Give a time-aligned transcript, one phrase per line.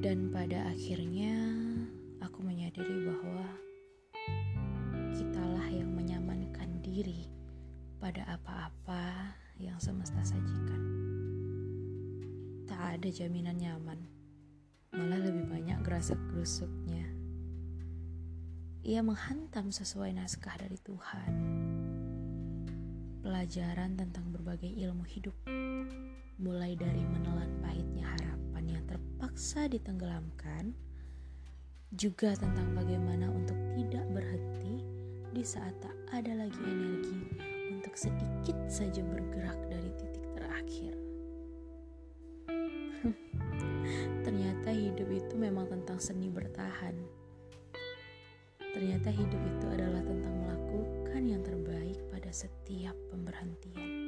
[0.00, 1.36] Dan pada akhirnya
[2.24, 3.44] aku menyadari bahwa
[5.12, 7.28] kitalah yang menyamankan diri
[8.00, 10.80] pada apa-apa yang semesta sajikan.
[12.64, 14.00] Tak ada jaminan nyaman,
[14.96, 17.04] malah lebih banyak gerasak gerusuknya.
[18.80, 21.32] Ia menghantam sesuai naskah dari Tuhan.
[23.20, 25.36] Pelajaran tentang berbagai ilmu hidup,
[26.40, 27.29] mulai dari meneliti
[29.40, 30.76] terpaksa ditenggelamkan,
[31.96, 34.84] juga tentang bagaimana untuk tidak berhenti
[35.32, 37.24] di saat tak ada lagi energi
[37.72, 40.92] untuk sedikit saja bergerak dari titik terakhir.
[44.28, 47.00] Ternyata hidup itu memang tentang seni bertahan.
[48.60, 53.99] Ternyata hidup itu adalah tentang melakukan yang terbaik pada setiap pemberhentian.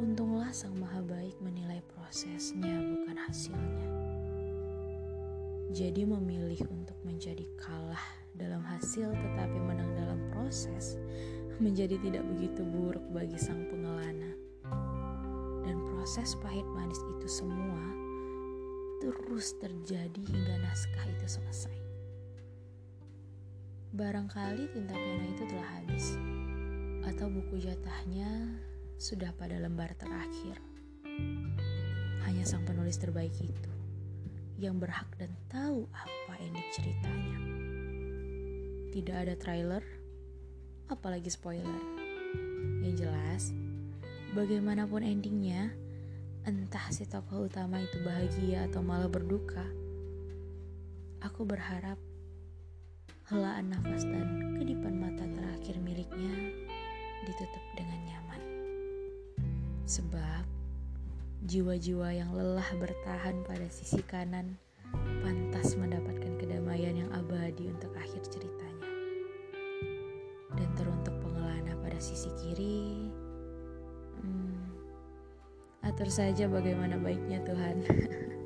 [0.00, 3.88] Untunglah Sang Maha Baik menilai prosesnya, bukan hasilnya.
[5.76, 8.00] Jadi memilih untuk menjadi kalah
[8.32, 10.96] dalam hasil tetapi menang dalam proses
[11.60, 14.32] menjadi tidak begitu buruk bagi sang pengelana.
[15.68, 17.84] Dan proses pahit manis itu semua
[19.04, 21.76] terus terjadi hingga naskah itu selesai.
[23.92, 26.16] Barangkali tinta pena itu telah habis
[27.04, 28.56] atau buku jatahnya
[29.00, 30.60] sudah pada lembar terakhir.
[32.28, 33.72] Hanya sang penulis terbaik itu
[34.60, 37.38] yang berhak dan tahu apa ending ceritanya.
[38.92, 39.80] Tidak ada trailer,
[40.92, 41.80] apalagi spoiler.
[42.84, 43.42] Yang jelas,
[44.36, 45.72] bagaimanapun endingnya,
[46.44, 49.64] entah si tokoh utama itu bahagia atau malah berduka,
[51.24, 51.96] aku berharap
[53.32, 56.36] helaan nafas dan kedipan mata terakhir miliknya
[57.24, 57.99] ditutup dengan.
[59.90, 60.46] Sebab
[61.40, 64.60] Jiwa-jiwa yang lelah bertahan pada sisi kanan
[65.24, 68.92] pantas mendapatkan kedamaian yang abadi untuk akhir ceritanya.
[70.52, 73.08] Dan teruntuk pengelana pada sisi kiri,
[74.20, 74.62] hmm,
[75.80, 77.76] atur saja bagaimana baiknya Tuhan.